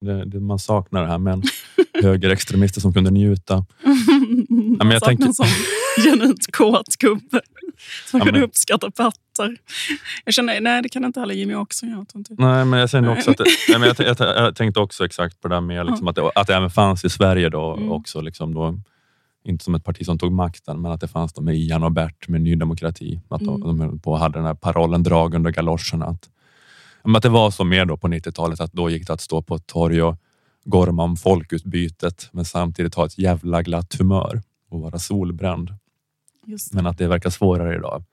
Det, 0.00 0.24
det, 0.24 0.40
man 0.40 0.58
saknar 0.58 1.02
det 1.02 1.08
här 1.08 1.18
med 1.18 1.44
högerextremister 2.02 2.80
som 2.80 2.94
kunde 2.94 3.10
njuta. 3.10 3.54
man 4.48 4.76
men 4.78 4.90
jag 4.90 5.02
tänker- 5.02 5.24
en 5.26 5.34
sån 5.34 5.46
genuint 6.04 6.52
kåt 6.56 6.96
gubbe 6.98 7.40
som 8.10 8.18
Ja, 8.18 8.24
kunde 8.24 8.40
men- 8.40 8.48
uppskatta 8.48 8.90
pattar. 8.90 9.56
Jag 10.24 10.34
känner, 10.34 10.60
nej 10.60 10.82
det 10.82 10.88
kan 10.88 11.04
inte 11.04 11.20
heller 11.20 11.34
Jimmy 11.34 11.54
Åkesson 11.54 11.88
göra. 11.88 12.04
Nej, 12.28 12.64
men 12.64 12.80
jag, 12.80 12.90
känner 12.90 13.12
också 13.12 13.30
att 13.30 13.36
det, 13.36 13.44
nej, 13.68 13.78
men 13.78 13.88
jag, 13.98 14.06
jag, 14.06 14.16
jag, 14.36 14.56
tänkte 14.56 14.80
också 14.80 15.04
exakt 15.04 15.40
på 15.40 15.48
det 15.48 15.54
där 15.54 15.60
med 15.60 15.86
liksom 15.86 16.08
att, 16.08 16.14
det, 16.16 16.30
att 16.34 16.46
det 16.46 16.54
även 16.54 16.70
fanns 16.70 17.04
i 17.04 17.10
Sverige 17.10 17.48
då 17.48 17.74
Mm. 17.76 17.90
också, 17.92 18.20
Liksom 18.20 18.54
då, 18.54 18.78
inte 19.44 19.64
som 19.64 19.74
ett 19.74 19.84
parti 19.84 20.04
som 20.06 20.18
tog 20.18 20.32
makten, 20.32 20.80
men 20.82 20.92
att 20.92 21.00
det 21.00 21.08
fanns 21.08 21.32
då 21.32 21.42
med 21.42 21.56
Ian 21.56 21.82
och 21.82 21.92
Bert 21.92 22.28
med 22.28 22.40
Ny 22.42 22.54
Demokrati. 22.54 23.20
Att 23.28 23.40
de, 23.40 23.62
Mm. 23.62 23.78
de 23.78 23.98
på 24.00 24.16
hade 24.16 24.38
den 24.38 24.44
här 24.46 24.54
parollen 24.54 25.02
drag 25.02 25.34
under 25.34 25.50
galoscherna. 25.50 26.06
Att, 26.06 26.28
men 27.04 27.16
att 27.16 27.22
det 27.22 27.28
var 27.28 27.50
så 27.50 27.64
mer 27.64 27.84
då 27.84 27.96
på 27.96 28.08
90-talet 28.08 28.60
att 28.60 28.72
då 28.72 28.90
gick 28.90 29.06
det 29.06 29.12
att 29.12 29.20
stå 29.20 29.42
på 29.42 29.54
ett 29.54 29.66
torg 29.66 30.02
och 30.02 30.16
gorma 30.64 31.02
om 31.02 31.16
folkutbytet, 31.16 32.28
men 32.32 32.44
samtidigt 32.44 32.94
ha 32.94 33.06
ett 33.06 33.18
jävla 33.18 33.62
glatt 33.62 33.94
humör 33.94 34.42
och 34.70 34.80
vara 34.80 34.98
solbränd. 34.98 35.74
Men 36.72 36.86
att 36.86 36.98
det 36.98 37.08
verkar 37.08 37.30
svårare 37.30 37.76
idag. 37.76 38.04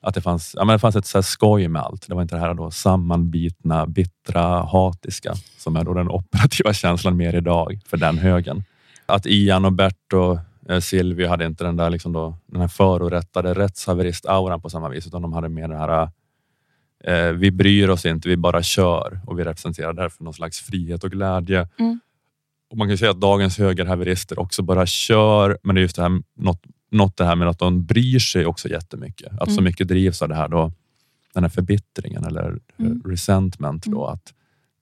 Att 0.00 0.14
det 0.14 0.20
fanns, 0.20 0.54
ja, 0.58 0.64
men 0.64 0.74
det 0.74 0.78
fanns 0.78 0.96
ett 0.96 1.06
så 1.06 1.18
här 1.18 1.22
skoj 1.22 1.68
med 1.68 1.82
allt. 1.82 2.08
Det 2.08 2.14
var 2.14 2.22
inte 2.22 2.34
det 2.34 2.40
här 2.40 2.54
då 2.54 2.70
sammanbitna, 2.70 3.86
bittra, 3.86 4.62
hatiska 4.62 5.34
som 5.58 5.76
är 5.76 5.84
då 5.84 5.94
den 5.94 6.08
operativa 6.08 6.72
känslan 6.72 7.16
mer 7.16 7.34
idag 7.34 7.80
för 7.86 7.96
den 7.96 8.18
högen. 8.18 8.64
Att 9.06 9.26
Ian 9.26 9.64
och 9.64 9.72
Bert 9.72 10.12
och 10.12 10.38
eh, 10.72 10.80
Silvio 10.80 11.28
hade 11.28 11.46
inte 11.46 11.64
den 11.64 11.76
där 11.76 11.90
liksom 11.90 12.12
då, 12.12 12.36
den 12.46 12.60
här 12.60 12.68
förorättade 12.68 13.54
rättshaverist-auran 13.54 14.60
på 14.60 14.70
samma 14.70 14.88
vis, 14.88 15.06
utan 15.06 15.22
de 15.22 15.32
hade 15.32 15.48
mer 15.48 15.68
det 15.68 15.76
här 15.76 16.08
vi 17.34 17.50
bryr 17.50 17.88
oss 17.88 18.06
inte, 18.06 18.28
vi 18.28 18.36
bara 18.36 18.62
kör 18.62 19.20
och 19.26 19.38
vi 19.38 19.44
representerar 19.44 19.92
därför 19.92 20.24
någon 20.24 20.34
slags 20.34 20.60
frihet 20.60 21.04
och 21.04 21.10
glädje. 21.10 21.68
Mm. 21.78 22.00
Och 22.70 22.76
man 22.78 22.88
kan 22.88 22.98
säga 22.98 23.10
att 23.10 23.20
dagens 23.20 23.58
högerhaverister 23.58 24.38
också 24.38 24.62
bara 24.62 24.86
kör, 24.86 25.58
men 25.62 25.74
det 25.74 25.80
är 25.80 25.82
just 25.82 25.96
det 25.96 26.02
här, 26.02 26.22
något, 26.36 26.62
något 26.90 27.16
det 27.16 27.24
här 27.24 27.36
med 27.36 27.48
att 27.48 27.58
de 27.58 27.84
bryr 27.84 28.18
sig 28.18 28.46
också 28.46 28.68
jättemycket. 28.68 29.32
Att 29.40 29.48
så 29.48 29.52
Mm. 29.54 29.64
mycket 29.64 29.88
drivs 29.88 30.22
av 30.22 30.28
det 30.28 30.34
här 30.34 30.48
då, 30.48 30.72
den 31.34 31.44
här 31.44 31.50
förbittringen 31.50 32.24
eller 32.24 32.58
eh, 32.78 32.86
Mm. 32.86 33.02
resentment. 33.04 33.84
Då, 33.86 34.06
att 34.06 34.32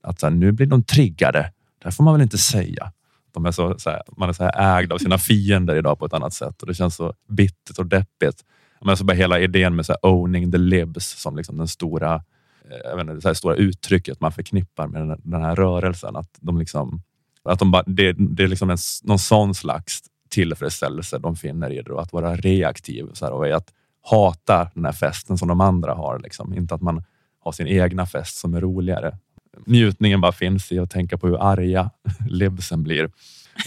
att 0.03 0.21
så 0.21 0.27
här, 0.27 0.35
nu 0.35 0.53
blir 0.53 0.67
de 0.67 0.83
triggade. 0.83 1.39
Det 1.79 1.85
här 1.85 1.91
får 1.91 2.05
man 2.05 2.15
väl 2.15 2.23
inte 2.23 2.39
säga. 2.39 2.93
De 3.33 3.47
är 3.47 3.51
så, 3.53 3.79
så 3.79 3.91
här, 3.91 4.03
man 4.17 4.29
är 4.29 4.33
så 4.33 4.45
här 4.45 4.79
ägd 4.79 4.93
av 4.93 4.99
sina 4.99 5.19
fiender 5.29 5.77
idag 5.77 5.99
på 5.99 6.07
ett 6.07 6.13
annat 6.13 6.33
sätt 6.35 6.61
och 6.63 6.69
det 6.69 6.75
känns 6.75 6.97
så 6.97 7.15
bittert 7.29 7.79
och 7.79 7.87
deppigt. 7.87 8.45
Men 8.85 8.97
så 8.97 9.05
bara 9.05 9.13
hela 9.17 9.41
idén 9.41 9.77
med 9.77 9.87
så 9.87 9.93
här, 9.93 10.11
owning 10.11 10.53
the 10.53 10.59
libs 10.59 11.21
som 11.23 11.37
liksom 11.37 11.57
den 11.57 11.69
stora, 11.69 12.15
eh, 12.15 12.77
jag 12.85 12.97
vet 12.97 13.09
inte, 13.09 13.21
så 13.21 13.29
här 13.29 13.35
stora 13.35 13.55
uttrycket 13.55 14.21
man 14.21 14.33
förknippar 14.33 14.87
med 14.87 15.09
den, 15.09 15.21
den 15.25 15.43
här 15.43 15.57
rörelsen. 15.57 16.17
Att 16.17 16.39
de 16.41 16.59
liksom, 16.59 17.03
att 17.43 17.59
de 17.59 17.71
bara, 17.71 17.83
det, 17.87 18.13
det 18.13 18.43
är 18.43 18.49
liksom 18.49 18.71
en, 18.71 18.79
någon 19.03 19.19
sån 19.19 19.55
slags 19.55 20.01
tillfredsställelse 20.29 21.19
de 21.19 21.37
finner 21.37 21.71
i 21.71 21.83
det. 21.83 21.93
Och 21.93 22.03
att 22.03 22.13
vara 22.13 22.37
reaktiv 22.37 23.07
så 23.13 23.25
här, 23.25 23.33
och 23.33 23.49
i 23.49 23.53
att 23.53 23.73
hata 24.03 24.71
den 24.75 24.85
här 24.85 24.93
festen 24.93 25.39
som 25.39 25.49
de 25.49 25.61
andra 25.61 25.95
har. 25.95 26.19
Liksom. 26.19 26.55
Inte 26.55 26.75
att 26.75 26.83
man 26.83 27.05
har 27.41 27.53
sin 27.53 27.67
egna 27.67 28.07
fest 28.07 28.37
som 28.37 28.55
är 28.55 28.61
roligare. 28.61 29.19
Njutningen 29.67 30.21
bara 30.21 30.33
finns 30.33 30.73
i 30.73 30.79
att 30.79 30.91
tänka 30.91 31.19
på 31.19 31.27
hur 31.27 31.51
arga 31.51 31.91
libsen 32.29 32.83
blir. 32.83 33.11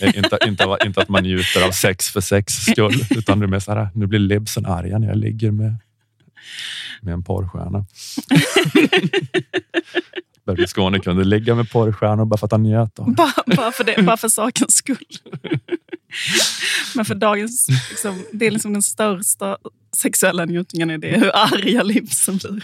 Eh, 0.02 0.18
inte, 0.18 0.38
inte, 0.48 0.78
inte 0.86 1.02
att 1.02 1.10
man 1.10 1.24
njuter 1.24 1.68
av 1.68 1.72
sex 1.72 2.10
för 2.10 2.22
sex 2.22 2.54
skull, 2.54 3.06
utan 3.10 3.40
det 3.40 3.46
är 3.46 3.48
mer 3.48 3.60
så 3.60 3.74
här, 3.74 3.90
nu 3.94 4.06
blir 4.08 4.20
libsen 4.20 4.66
arga 4.66 5.00
när 5.00 5.08
jag 5.08 5.18
ligger 5.18 5.52
med, 5.52 5.76
med 7.02 7.14
en 7.14 7.24
porrstjärna. 7.24 7.86
Bertil 10.46 10.68
Skåne 10.68 11.00
kunde 11.00 11.24
ligga 11.24 11.56
med 11.56 11.70
porrstjärnor 11.72 12.26
bara 12.26 12.38
för 12.38 12.46
att 12.46 12.52
han 12.52 12.64
njöt 12.64 13.00
av 13.00 13.06
det. 13.06 13.12
Bara, 13.12 13.56
bara, 13.56 13.72
för 13.72 13.84
det, 13.84 14.04
bara 14.04 14.18
för 14.18 14.30
sakens 14.30 14.76
skull. 14.76 15.06
Men 16.96 17.06
för 17.06 17.16
dagens, 17.16 17.68
liksom, 17.90 18.24
det 18.32 18.48
är 18.48 18.52
liksom 18.52 18.74
den 18.74 18.82
största 18.82 19.58
sexuella 19.98 20.46
njutningen 20.46 20.92
i 20.92 20.98
det, 20.98 21.20
hur 21.20 21.32
arga 21.36 21.84
livsen 21.84 22.38
blir. 22.38 22.64